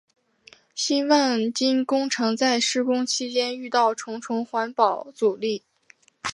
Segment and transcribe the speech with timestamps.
[0.73, 5.61] 新万金工程在施工期间遇到重重环保阻力。